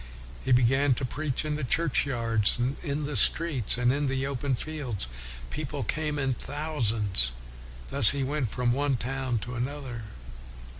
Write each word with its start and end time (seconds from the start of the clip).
He 0.43 0.51
began 0.51 0.95
to 0.95 1.05
preach 1.05 1.45
in 1.45 1.57
the 1.57 1.63
churchyards, 1.63 2.57
and 2.57 2.75
in 2.81 3.03
the 3.03 3.15
streets, 3.15 3.77
and 3.77 3.93
in 3.93 4.07
the 4.07 4.25
open 4.25 4.55
fields. 4.55 5.05
People 5.51 5.83
came 5.83 6.17
in 6.17 6.35
thou 6.47 6.79
sands. 6.79 7.29
Thus 7.89 8.09
he 8.09 8.23
went 8.23 8.49
from 8.49 8.73
one 8.73 8.97
town 8.97 9.37
to 9.45 9.53
another. 9.53 10.05